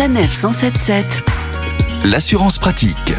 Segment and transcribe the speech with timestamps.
[0.00, 1.24] Sanef 177.
[2.06, 3.12] L'assurance pratique.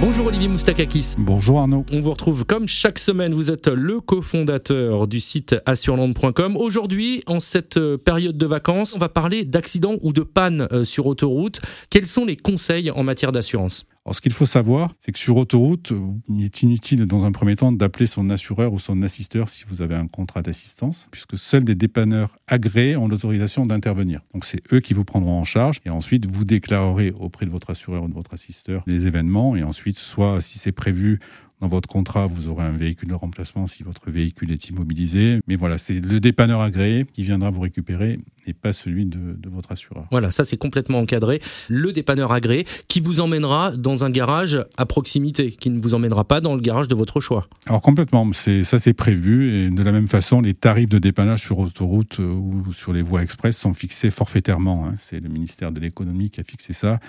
[0.00, 1.16] Bonjour Olivier Moustakakis.
[1.18, 1.84] Bonjour Arnaud.
[1.92, 6.56] On vous retrouve comme chaque semaine, vous êtes le cofondateur du site assureland.com.
[6.56, 11.04] Aujourd'hui, en cette période de vacances, on va parler d'accidents ou de pannes euh, sur
[11.04, 11.60] autoroute.
[11.90, 13.84] Quels sont les conseils en matière d'assurance?
[14.06, 15.94] Alors, ce qu'il faut savoir, c'est que sur autoroute,
[16.28, 19.80] il est inutile dans un premier temps d'appeler son assureur ou son assisteur si vous
[19.80, 24.20] avez un contrat d'assistance, puisque seuls des dépanneurs agréés ont l'autorisation d'intervenir.
[24.34, 27.70] Donc, c'est eux qui vous prendront en charge et ensuite vous déclarerez auprès de votre
[27.70, 31.18] assureur ou de votre assisteur les événements et ensuite, soit si c'est prévu,
[31.64, 35.40] dans votre contrat, vous aurez un véhicule de remplacement si votre véhicule est immobilisé.
[35.48, 39.72] Mais voilà, c'est le dépanneur agréé qui viendra vous récupérer et pas celui de, votre
[39.72, 40.04] assureur.
[40.10, 41.40] Voilà, ça c'est complètement encadré.
[41.68, 46.24] Le dépanneur agréé qui vous emmènera dans un garage à proximité, qui ne vous emmènera
[46.24, 47.46] pas dans le garage de votre choix.
[47.64, 51.40] Alors complètement, c'est ça c'est prévu et de la même façon, les tarifs de dépannage
[51.40, 54.86] sur autoroute euh, ou sur les voies express sont fixés forfaitairement.
[54.86, 54.92] Hein.
[54.98, 57.00] C'est le ministère de l'économie qui a fixé ça.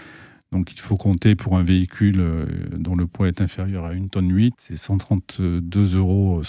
[0.52, 2.46] Donc il faut compter pour un véhicule euh,
[2.78, 6.42] dont le poids est inférieur à 1 tonne 8, c'est 132,70 euros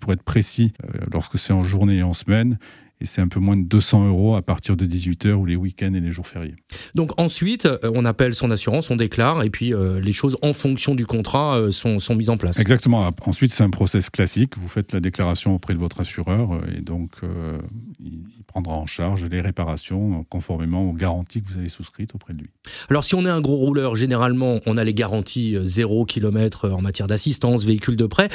[0.00, 2.58] pour être précis euh, lorsque c'est en journée et en semaine
[3.00, 5.92] et c'est un peu moins de 200 euros à partir de 18h ou les week-ends
[5.92, 6.54] et les jours fériés.
[6.94, 10.54] Donc ensuite, euh, on appelle son assurance, on déclare, et puis euh, les choses en
[10.54, 12.58] fonction du contrat euh, sont, sont, mises en place.
[12.58, 13.10] Exactement.
[13.22, 14.54] Ensuite, c'est un process classique.
[14.58, 17.20] Vous faites la déclaration auprès de votre assureur, et donc
[18.56, 22.48] prendra en charge les réparations conformément aux garanties que vous avez souscrites auprès de lui.
[22.88, 26.80] Alors si on est un gros rouleur, généralement, on a les garanties 0 km en
[26.80, 28.30] matière d'assistance, véhicule de prêt.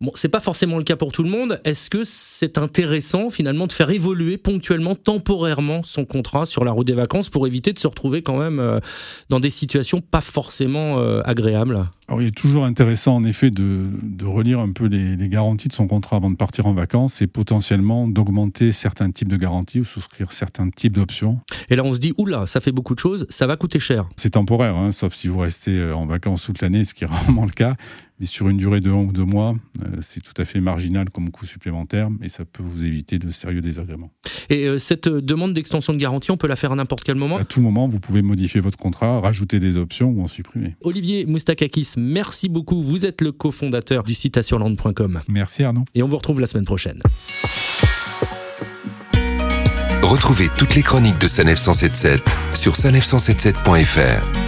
[0.00, 1.60] Bon, c'est pas forcément le cas pour tout le monde.
[1.64, 6.86] Est-ce que c'est intéressant finalement de faire évoluer ponctuellement, temporairement son contrat sur la route
[6.86, 8.80] des vacances pour éviter de se retrouver quand même euh,
[9.28, 11.86] dans des situations pas forcément euh, agréables?
[12.06, 15.68] Alors, il est toujours intéressant, en effet, de, de relire un peu les, les, garanties
[15.68, 19.80] de son contrat avant de partir en vacances et potentiellement d'augmenter certains types de garanties
[19.80, 21.40] ou souscrire certains types d'options.
[21.70, 24.06] Et là, on se dit, oula, ça fait beaucoup de choses, ça va coûter cher.
[24.16, 27.06] C'est temporaire, hein, sauf si vous restez euh, en vacances toute l'année, ce qui est
[27.10, 27.74] rarement le cas.
[28.20, 31.10] Mais sur une durée de un ou deux mois, euh, c'est tout à fait marginal
[31.10, 34.12] comme coût supplémentaire et ça peut vous éviter de sérieux désagréments.
[34.50, 37.38] Et euh, cette demande d'extension de garantie, on peut la faire à n'importe quel moment?
[37.38, 40.76] À tout moment, vous pouvez modifier votre contrat, rajouter des options ou en supprimer.
[40.82, 42.82] Olivier Moustakakis, merci beaucoup.
[42.82, 45.22] Vous êtes le cofondateur du site assureland.com.
[45.28, 45.84] Merci Arnaud.
[45.94, 47.00] Et on vous retrouve la semaine prochaine.
[50.02, 52.22] Retrouvez toutes les chroniques de Sanef 177
[52.54, 54.43] sur sanef177.fr.